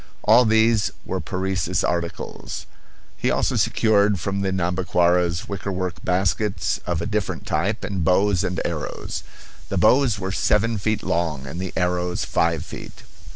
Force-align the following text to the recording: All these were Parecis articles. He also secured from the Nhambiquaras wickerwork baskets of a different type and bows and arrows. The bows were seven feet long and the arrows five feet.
All 0.23 0.45
these 0.45 0.89
were 1.05 1.19
Parecis 1.21 1.83
articles. 1.83 2.65
He 3.15 3.29
also 3.29 3.55
secured 3.55 4.19
from 4.19 4.41
the 4.41 4.51
Nhambiquaras 4.51 5.47
wickerwork 5.47 6.03
baskets 6.03 6.79
of 6.87 7.03
a 7.03 7.05
different 7.05 7.45
type 7.45 7.83
and 7.83 8.03
bows 8.03 8.43
and 8.43 8.59
arrows. 8.65 9.21
The 9.69 9.77
bows 9.77 10.17
were 10.17 10.31
seven 10.31 10.79
feet 10.79 11.03
long 11.03 11.45
and 11.45 11.59
the 11.59 11.71
arrows 11.75 12.25
five 12.25 12.65
feet. 12.65 13.03